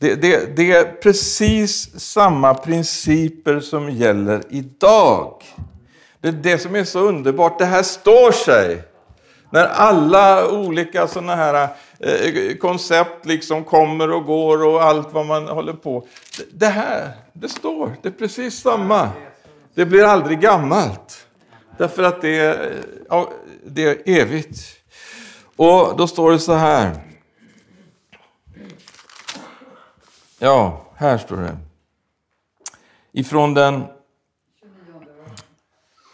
[0.00, 5.42] det, det, det är precis samma principer som gäller idag.
[6.20, 7.58] Det är det som är så underbart.
[7.58, 8.82] Det här står sig.
[9.50, 11.68] När alla olika sådana här
[12.04, 16.06] eh, koncept liksom kommer och går och allt vad man håller på.
[16.52, 19.10] Det här, det står, det är precis samma.
[19.74, 21.26] Det blir aldrig gammalt.
[21.78, 23.30] Därför att det är, ja,
[23.66, 24.60] det är evigt.
[25.56, 26.94] Och då står det så här.
[30.38, 31.56] Ja, här står det.
[33.12, 33.84] Ifrån den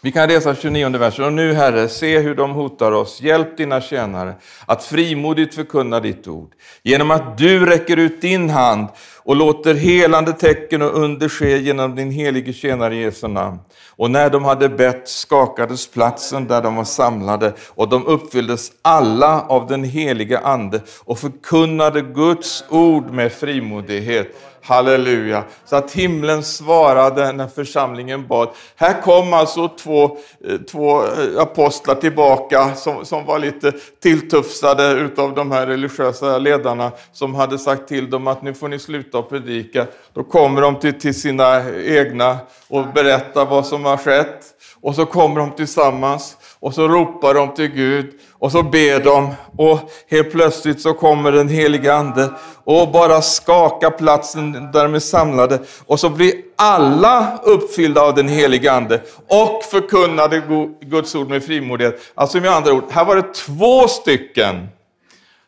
[0.03, 1.25] vi kan läsa 29 versen.
[1.25, 3.21] Och nu, Herre, se hur de hotar oss.
[3.21, 4.33] Hjälp dina tjänare
[4.65, 6.51] att frimodigt förkunna ditt ord.
[6.83, 8.87] Genom att du räcker ut din hand
[9.23, 13.59] och låter helande tecken och under ske genom din helige tjänare Jesu namn.
[13.89, 19.41] Och när de hade bett skakades platsen där de var samlade och de uppfylldes alla
[19.41, 24.27] av den helige Ande och förkunnade Guds ord med frimodighet.
[24.63, 25.43] Halleluja.
[25.65, 28.49] Så att himlen svarade när församlingen bad.
[28.75, 30.03] Här kom alltså två,
[30.47, 36.91] eh, två eh, apostlar tillbaka som, som var lite tilltufsade utav de här religiösa ledarna
[37.11, 39.87] som hade sagt till dem att nu får ni sluta predika.
[40.13, 44.45] Då kommer de till, till sina egna och berättar vad som har skett.
[44.81, 49.33] Och så kommer de tillsammans och så ropar de till Gud och så ber de
[49.57, 52.29] och helt plötsligt så kommer den heliga Ande
[52.63, 58.27] och bara skakar platsen där de är samlade och så blir alla uppfyllda av den
[58.27, 60.41] heliga Ande och förkunnade
[60.81, 62.11] Guds ord med frimodighet.
[62.15, 64.67] Alltså med andra ord, här var det två stycken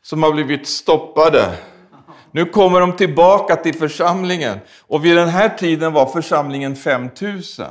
[0.02, 1.52] som har blivit stoppade.
[2.32, 7.66] Nu kommer de tillbaka till församlingen och vid den här tiden var församlingen 5000.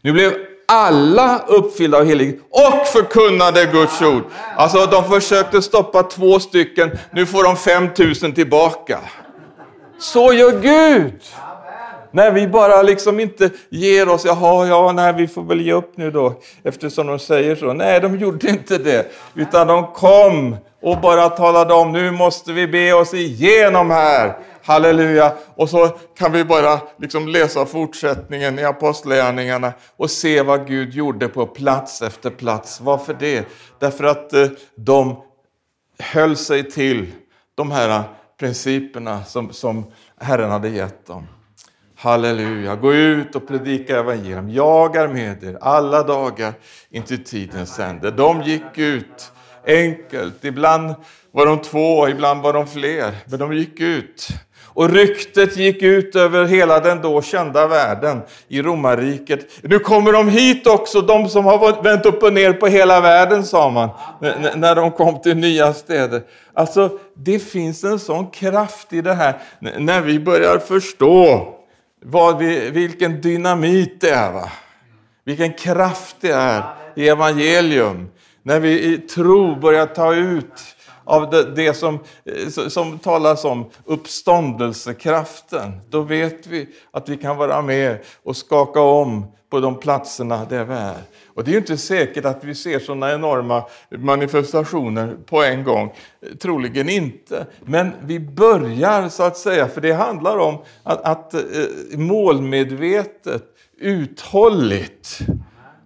[0.00, 0.32] Nu blev
[0.66, 4.22] alla uppfyllda av helig och förkunnade Guds ord.
[4.56, 8.98] Alltså de försökte stoppa två stycken, nu får de 5000 tillbaka.
[9.98, 11.22] Så gör Gud.
[12.10, 15.92] När vi bara liksom inte ger oss, jaha, ja, nej, vi får väl ge upp
[15.96, 17.72] nu då, eftersom de säger så.
[17.72, 22.66] Nej, de gjorde inte det, utan de kom och bara talade om, nu måste vi
[22.66, 24.36] be oss igenom här.
[24.66, 25.32] Halleluja!
[25.54, 31.28] Och så kan vi bara liksom läsa fortsättningen i Apostlagärningarna och se vad Gud gjorde
[31.28, 32.80] på plats efter plats.
[32.80, 33.48] Varför det?
[33.78, 35.22] Därför att eh, de
[35.98, 37.12] höll sig till
[37.54, 38.02] de här
[38.40, 41.26] principerna som, som Herren hade gett dem.
[41.96, 44.50] Halleluja, gå ut och predika evangelium.
[44.50, 46.52] Jag är med er alla dagar
[46.90, 48.10] intill tidens ände.
[48.10, 49.32] De gick ut
[49.66, 50.44] enkelt.
[50.44, 50.94] Ibland
[51.30, 53.16] var de två, ibland var de fler.
[53.26, 54.28] Men de gick ut.
[54.76, 59.40] Och ryktet gick ut över hela den då kända världen i romarriket.
[59.62, 63.44] Nu kommer de hit också, de som har vänt upp och ner på hela världen,
[63.44, 63.88] sa man,
[64.54, 66.22] när de kom till nya städer.
[66.54, 69.38] Alltså, det finns en sån kraft i det här,
[69.78, 71.48] när vi börjar förstå
[72.04, 74.32] vad vi, vilken dynamit det är.
[74.32, 74.52] Va?
[75.24, 76.62] Vilken kraft det är
[76.96, 78.08] i evangelium.
[78.42, 80.75] När vi i tro börjar ta ut
[81.06, 87.36] av det, det som, eh, som talas om uppståndelsekraften, då vet vi att vi kan
[87.36, 90.96] vara med och skaka om på de platserna där vi är.
[91.26, 95.92] Och det är inte säkert att vi ser sådana enorma manifestationer på en gång.
[96.40, 97.46] Troligen inte.
[97.64, 101.40] Men vi börjar så att säga, för det handlar om att, att eh,
[101.98, 103.44] målmedvetet,
[103.78, 105.18] uthålligt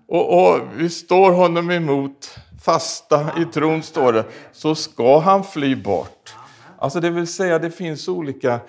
[0.09, 5.77] och, och vi står honom emot fasta i tron, står det, så ska han fly
[5.77, 6.35] bort.
[6.79, 8.61] Alltså det vill säga, det finns olika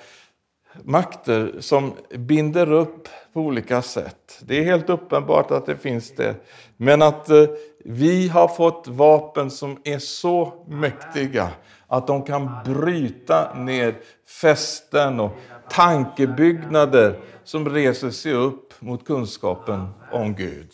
[0.84, 4.40] makter som binder upp på olika sätt.
[4.42, 6.36] Det är helt uppenbart att det finns det.
[6.78, 7.46] Men att eh,
[7.86, 11.50] vi har fått vapen som är så mäktiga
[11.88, 13.96] att de kan bryta ner
[14.42, 15.32] fästen och
[15.70, 20.72] tankebyggnader som reser sig upp mot kunskapen om Gud.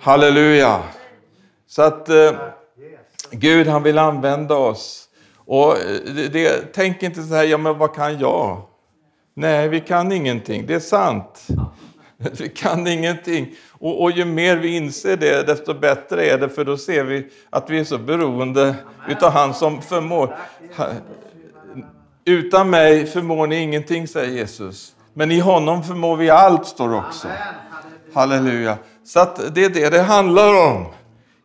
[0.00, 0.82] Halleluja!
[1.68, 2.32] Så att eh,
[3.30, 5.08] Gud han vill använda oss.
[5.36, 8.62] Och det, det, tänk inte så här, ja men vad kan jag?
[9.34, 11.46] Nej, vi kan ingenting, det är sant.
[12.38, 13.54] Vi kan ingenting.
[13.70, 17.26] Och, och, ju mer vi inser det, desto bättre är det, för då ser vi
[17.50, 18.74] att vi är så beroende
[19.08, 20.36] utav han som förmår.
[22.24, 24.92] Utan mig förmår ni ingenting, säger Jesus.
[25.14, 27.28] Men i honom förmår vi allt, står också.
[28.14, 28.78] Halleluja.
[29.04, 30.86] Så att det är det det handlar om.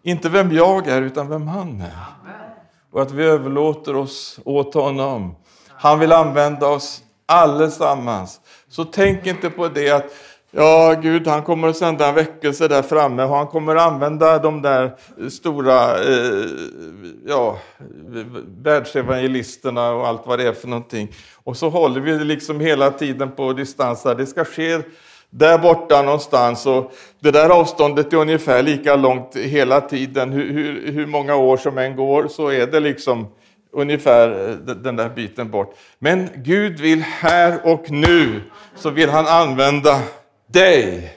[0.03, 2.05] Inte vem jag är, utan vem han är.
[2.91, 5.35] Och att vi överlåter oss åt honom.
[5.69, 8.41] Han vill använda oss allesammans.
[8.69, 10.13] Så tänk inte på det att
[10.55, 14.39] Ja, Gud han kommer att sända en väckelse där framme och han kommer att använda
[14.39, 14.95] de där
[15.29, 16.45] stora eh,
[17.27, 17.57] ja,
[18.61, 21.11] världsevangelisterna och allt vad det är för någonting.
[21.43, 24.03] Och så håller vi liksom hela tiden på distans.
[24.03, 24.81] Det ska ske
[25.33, 26.65] där borta någonstans.
[26.65, 30.31] Och det där avståndet är ungefär lika långt hela tiden.
[30.31, 33.27] Hur, hur, hur många år som än går så är det liksom
[33.71, 35.75] ungefär eh, den där biten bort.
[35.99, 38.41] Men Gud vill här och nu
[38.75, 40.01] så vill han använda
[40.47, 41.13] dig.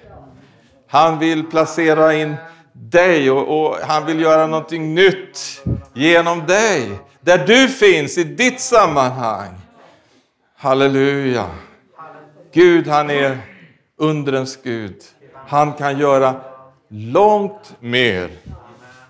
[0.88, 2.34] Han vill placera in
[2.72, 5.62] dig och, och, han vill göra någonting nytt
[5.94, 6.90] genom dig.
[7.20, 9.54] Där du finns, i ditt sammanhang.
[10.56, 11.46] Halleluja.
[12.52, 13.38] Gud han är
[13.96, 15.02] undrens Gud.
[15.34, 16.34] Han kan göra
[16.88, 18.30] långt mer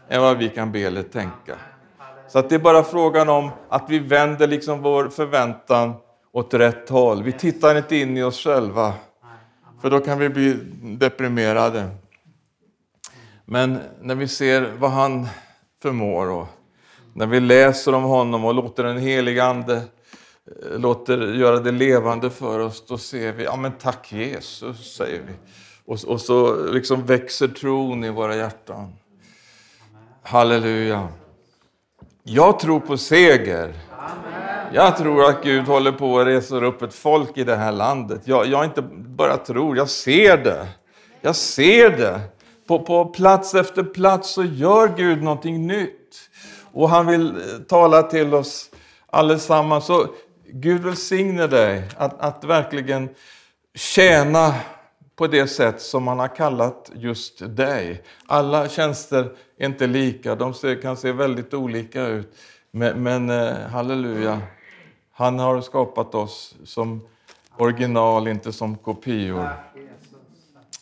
[0.08, 1.56] än vad vi kan be eller tänka.
[2.28, 5.94] Så att det är bara frågan om att vi vänder liksom vår förväntan
[6.32, 7.22] åt rätt håll.
[7.22, 8.92] Vi tittar inte in i oss själva,
[9.82, 11.88] för då kan vi bli deprimerade.
[13.44, 15.28] Men när vi ser vad han
[15.82, 16.46] förmår och
[17.12, 19.82] när vi läser om honom och låter den helige Ande
[20.46, 25.22] Eh, låter göra det levande för oss, då ser vi, ja men tack Jesus, säger
[25.26, 25.32] vi.
[25.84, 28.92] Och, och så liksom växer tron i våra hjärtan.
[30.22, 31.08] Halleluja.
[32.22, 33.74] Jag tror på seger.
[34.72, 38.20] Jag tror att Gud håller på att resa upp ett folk i det här landet.
[38.24, 40.66] Jag, jag inte bara tror, jag ser det.
[41.20, 42.20] Jag ser det.
[42.66, 46.30] På, på plats efter plats så gör Gud någonting nytt.
[46.72, 48.70] Och han vill eh, tala till oss
[49.06, 49.84] allesammans.
[49.84, 50.06] Så
[50.48, 53.08] Gud välsigne dig att, att verkligen
[53.74, 54.54] tjäna
[55.16, 58.02] på det sätt som han har kallat just dig.
[58.26, 62.36] Alla tjänster är inte lika, de kan se väldigt olika ut.
[62.70, 64.40] Men, men eh, halleluja,
[65.12, 67.08] han har skapat oss som
[67.56, 69.48] original, inte som kopior.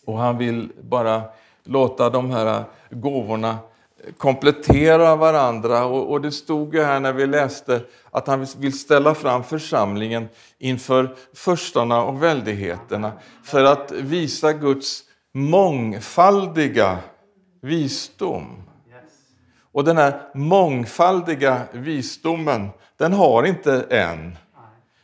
[0.04, 1.22] Och han vill bara
[1.64, 3.58] låta de här gåvorna
[4.16, 5.84] komplettera varandra.
[5.84, 7.80] Och, och, det stod ju här när vi läste
[8.14, 13.12] att han vill ställa fram församlingen inför förstarna och väldigheterna
[13.42, 15.02] för att visa Guds
[15.32, 16.98] mångfaldiga
[17.62, 18.62] visdom.
[19.72, 24.36] Och den här mångfaldiga visdomen, den har inte en.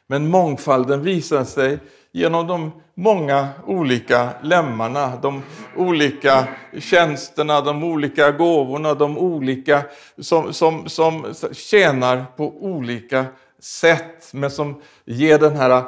[0.07, 1.79] Men mångfalden visar sig
[2.13, 5.43] genom de många olika lemmarna, de
[5.77, 6.49] olika
[6.79, 9.83] tjänsterna, de olika gåvorna, de olika
[10.19, 13.27] som, som, som tjänar på olika
[13.61, 15.85] sätt, men som ger den här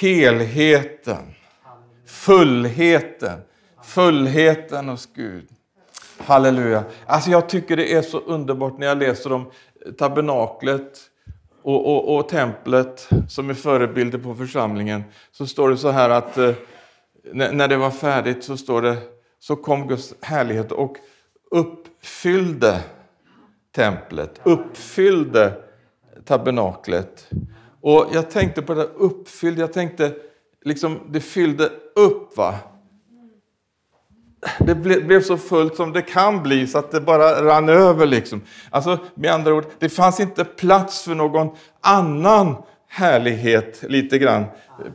[0.00, 1.34] helheten,
[2.06, 3.40] fullheten,
[3.84, 5.48] fullheten hos Gud.
[6.18, 6.84] Halleluja.
[7.06, 9.50] Alltså jag tycker det är så underbart när jag läser om
[9.98, 11.07] tabernaklet
[11.68, 15.04] och, och, och templet som är förebilder på församlingen.
[15.32, 16.54] Så står det så här att eh,
[17.32, 18.96] när det var färdigt så står det
[19.38, 20.96] så kom Guds härlighet och
[21.50, 22.80] uppfyllde
[23.74, 25.52] templet, uppfyllde
[26.24, 27.30] tabernaklet.
[27.80, 30.14] Och jag tänkte på det uppfyllde, jag tänkte
[30.64, 32.36] liksom det fyllde upp.
[32.36, 32.54] va
[34.58, 38.06] det blev så fullt som det kan bli så att det bara rann över.
[38.06, 38.42] Liksom.
[38.70, 42.56] Alltså, med andra ord, det fanns inte plats för någon annan
[42.88, 44.44] härlighet lite grann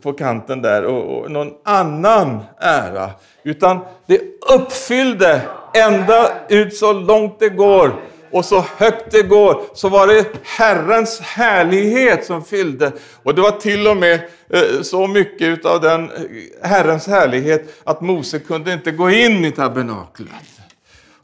[0.01, 3.09] på kanten där och, och någon annan ära.
[3.43, 4.21] Utan det
[4.55, 5.41] uppfyllde
[5.73, 7.93] ända ut så långt det går
[8.33, 12.91] och så högt det går så var det Herrens härlighet som fyllde.
[13.23, 14.13] Och det var till och med
[14.49, 19.51] eh, så mycket av den eh, Herrens härlighet att Mose kunde inte gå in i
[19.51, 20.29] tabernaklet.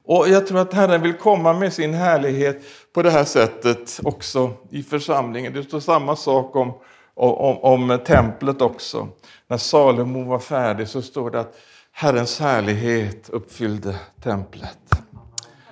[0.05, 2.61] Och jag tror att Herren vill komma med sin härlighet
[2.93, 5.53] på det här sättet också i församlingen.
[5.53, 6.73] Det står samma sak om,
[7.15, 9.07] om, om templet också.
[9.47, 11.55] När Salomo var färdig så står det att
[11.91, 14.77] Herrens härlighet uppfyllde templet.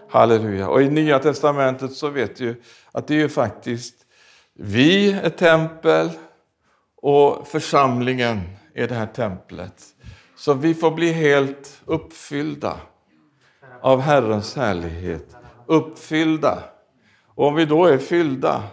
[0.09, 0.69] Halleluja.
[0.69, 3.95] Och i Nya Testamentet så vet du att det är ju faktiskt
[4.59, 6.09] vi är tempel
[7.01, 8.41] och församlingen
[8.73, 9.83] är det här templet.
[10.35, 12.77] Så vi får bli helt uppfyllda
[13.81, 15.35] av Herrens härlighet.
[15.65, 16.63] Uppfyllda.
[17.35, 18.63] Och om vi då är fyllda.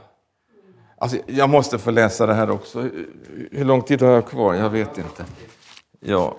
[0.98, 2.80] Alltså, jag måste få läsa det här också.
[3.50, 4.54] Hur lång tid har jag kvar?
[4.54, 5.24] Jag vet inte.
[6.00, 6.36] Ja,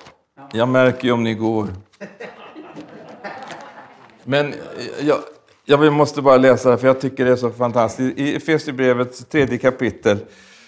[0.54, 1.68] jag märker ju om ni går.
[4.26, 4.60] Men eh,
[5.02, 5.20] jag,
[5.66, 8.20] jag måste bara läsa det, för jag tycker det är så fantastiskt.
[8.20, 10.18] I Efesierbrevets tredje kapitel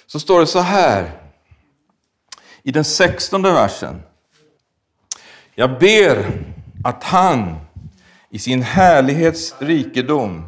[0.07, 1.11] så står det så här.
[2.63, 4.01] I den sextonde versen.
[5.55, 6.25] Jag ber
[6.83, 7.55] att han
[8.29, 10.47] i sin härlighets rikedom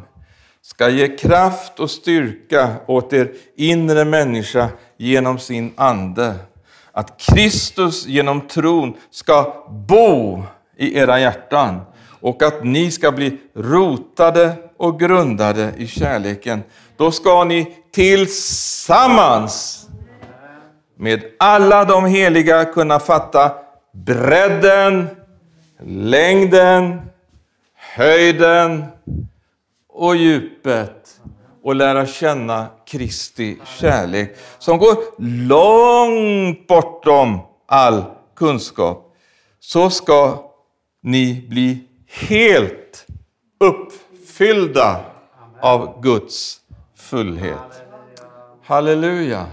[0.62, 6.34] ska ge kraft och styrka åt er inre människa genom sin ande.
[6.92, 10.42] Att Kristus genom tron ska bo
[10.76, 11.80] i era hjärtan
[12.20, 16.62] och att ni ska bli rotade och grundade i kärleken.
[16.96, 19.86] Då ska ni tillsammans
[20.96, 23.52] med alla de heliga kunna fatta
[23.92, 25.06] bredden,
[25.86, 27.00] längden,
[27.74, 28.84] höjden
[29.88, 31.20] och djupet
[31.62, 34.96] och lära känna Kristi kärlek som går
[35.48, 38.04] långt bortom all
[38.36, 39.16] kunskap.
[39.60, 40.38] Så ska
[41.02, 41.78] ni bli
[42.10, 43.06] helt
[43.60, 45.04] uppfyllda
[45.60, 46.60] av Guds
[46.96, 47.82] fullhet.
[48.64, 49.46] Halleluja.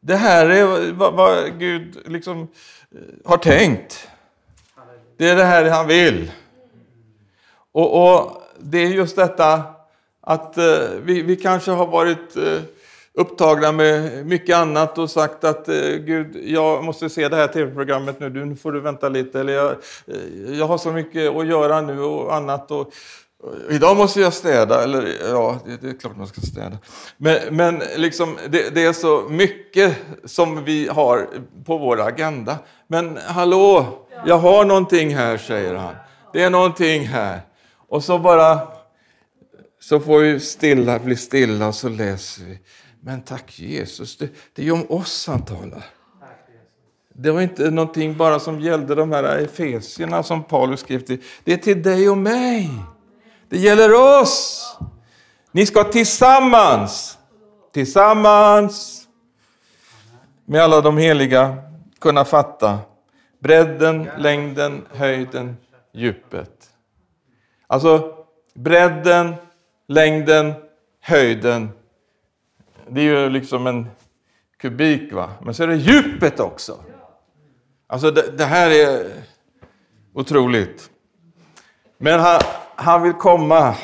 [0.00, 4.08] Det här är vad, Gud liksom eh, har tänkt.
[5.16, 6.32] Det är det här han vill.
[7.72, 9.62] Och, och det är just detta
[10.20, 12.60] att eh, vi, vi kanske har varit eh,
[13.14, 18.20] upptagna med mycket annat och sagt att eh, Gud, jag måste se det här tv-programmet
[18.20, 19.40] nu, nu får du vänta lite.
[19.40, 19.70] Eller jag,
[20.06, 22.70] eh, jag har så mycket att göra nu och annat.
[22.70, 22.92] Och,
[23.42, 26.78] och idag måste jag städa, eller ja, det, det, är klart man ska städa.
[27.16, 31.28] Men, men liksom, det, det, är så mycket som vi har
[31.64, 32.58] på vår agenda.
[32.86, 33.86] Men hallå,
[34.26, 35.94] jag har någonting här, säger han.
[36.32, 37.40] Det är någonting här.
[37.88, 38.58] Och så bara
[39.80, 42.58] så får vi stilla, bli stilla och så läser vi.
[43.04, 45.84] Men tack Jesus, det, det är ju om oss han talar.
[47.14, 51.22] Det var inte någonting bara som gällde de här efesierna som Paulus skrev till.
[51.44, 52.70] Det är till dig och mig.
[53.48, 54.76] Det gäller oss.
[55.52, 57.18] Ni ska tillsammans,
[57.72, 59.06] tillsammans
[60.44, 61.56] med alla de heliga
[61.98, 62.78] kunna fatta
[63.38, 65.56] bredden, längden, höjden,
[65.92, 66.70] djupet.
[67.66, 68.14] Alltså
[68.54, 69.34] bredden,
[69.88, 70.52] längden,
[71.00, 71.70] höjden,
[72.94, 73.86] det är ju liksom en
[74.60, 75.30] kubik, va?
[75.42, 76.76] men så är det djupet också.
[77.86, 79.06] Alltså det, det här är
[80.14, 80.90] otroligt.
[81.98, 82.40] Men han,
[82.74, 83.74] han vill komma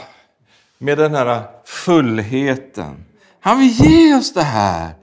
[0.79, 3.05] med den här fullheten.
[3.41, 4.95] Han vill ge oss det här.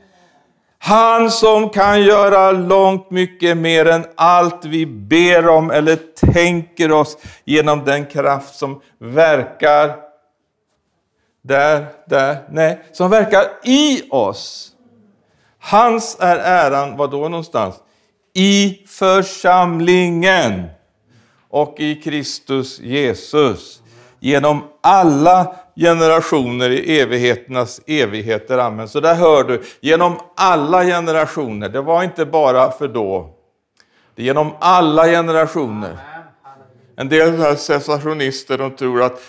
[0.79, 5.95] Han som kan göra långt mycket mer än allt vi ber om eller
[6.33, 10.04] tänker oss genom den kraft som verkar
[11.45, 14.71] där, där, nej, som verkar i oss.
[15.59, 17.75] Hans är äran, vad då någonstans?
[18.33, 20.63] I församlingen
[21.49, 23.81] och i Kristus Jesus
[24.19, 28.57] genom alla generationer i evigheternas evigheter.
[28.57, 28.89] Amen.
[28.89, 31.69] Så där hör du, genom alla generationer.
[31.69, 33.29] Det var inte bara för då.
[34.15, 35.97] Det är genom alla generationer.
[36.95, 39.21] En del cessationister de tror att,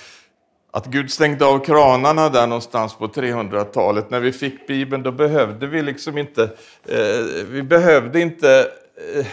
[0.77, 4.11] att Gud stängde av kranarna där någonstans på 300-talet.
[4.11, 6.43] När vi fick Bibeln då behövde vi liksom inte,
[6.89, 8.71] eh, vi behövde inte
[9.15, 9.27] eh,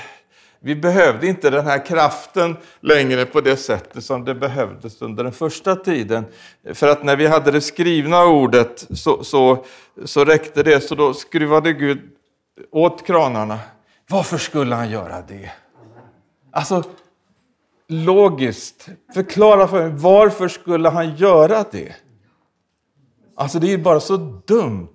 [0.59, 5.33] vi behövde inte den här kraften längre på det sättet som det behövdes under den
[5.33, 6.25] första tiden.
[6.73, 9.65] För att när vi hade det skrivna ordet så, så,
[10.05, 12.01] så räckte det, så då skruvade Gud
[12.71, 13.59] åt kranarna.
[14.09, 15.51] Varför skulle han göra det?
[16.51, 16.83] Alltså,
[17.93, 21.95] logiskt, förklara för mig, varför skulle han göra det?
[23.35, 24.89] Alltså det är bara så dumt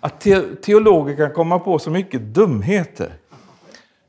[0.00, 0.20] att
[0.62, 3.12] teologer kan komma på så mycket dumheter.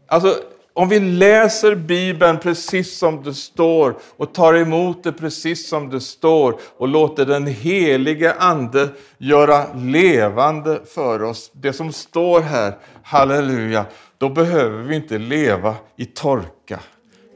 [0.08, 0.36] Alltså,
[0.74, 6.02] om vi läser Bibeln precis som det står och tar emot det precis som det
[6.02, 13.86] står och låter den helige Ande göra levande för oss det som står här, halleluja,
[14.18, 16.80] då behöver vi inte leva i torka.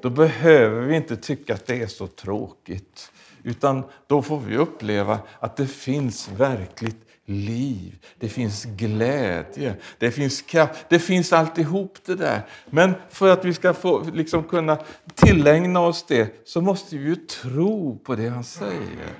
[0.02, 3.12] Då behöver vi inte tycka att det är så tråkigt.
[3.44, 10.42] Utan då får vi uppleva att det finns verkligt liv, det finns glädje, det finns
[10.42, 10.86] kraft.
[10.90, 12.42] Det finns alltihop det där.
[12.70, 14.78] Men för att vi ska få liksom kunna
[15.16, 19.14] tillägna oss det så måste vi ju tro på det han säger.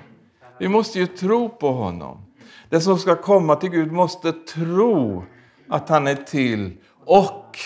[0.58, 2.24] Vi måste ju tro på honom.
[2.68, 5.24] Den som ska komma till Gud måste tro
[5.68, 7.58] att han är till och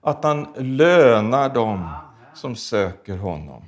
[0.00, 1.88] att han lönar dem
[2.34, 3.62] som söker honom.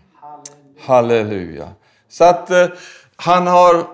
[0.81, 1.69] Halleluja.
[2.09, 2.67] Så att eh,
[3.17, 3.87] han har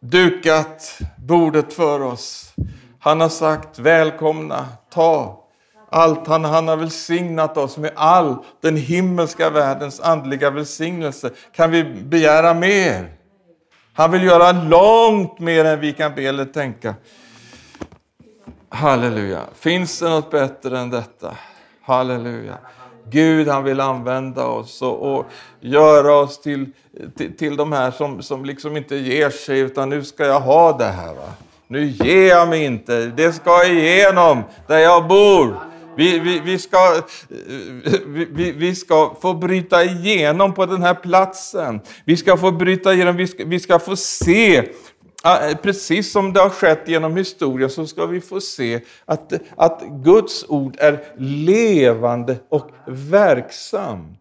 [0.00, 2.54] dukat bordet för oss.
[3.00, 5.44] Han har sagt välkomna, ta
[5.90, 6.26] allt.
[6.26, 11.30] Han, han har välsignat oss med all den himmelska världens andliga välsignelse.
[11.56, 13.12] Kan vi begära mer?
[13.92, 16.94] Han vill göra långt mer än vi kan be eller tänka.
[18.68, 19.40] Halleluja.
[19.54, 21.36] Finns det något bättre än detta?
[21.82, 22.58] Halleluja.
[23.10, 25.26] Gud han vill använda oss och, och
[25.60, 26.66] göra oss till,
[27.16, 30.78] till, till de här som, som liksom inte ger sig utan nu ska jag ha
[30.78, 31.14] det här.
[31.14, 31.32] Va?
[31.66, 35.56] Nu ger jag mig inte, det ska igenom där jag bor.
[35.96, 37.02] Vi, vi, vi, ska,
[38.06, 41.80] vi, vi ska få bryta igenom på den här platsen.
[42.04, 44.64] Vi ska få bryta igenom, vi ska, vi ska få se
[45.24, 49.82] Eh, precis som det har skett genom historien så ska vi få se att, att
[50.04, 54.17] Guds ord är levande och verksamt.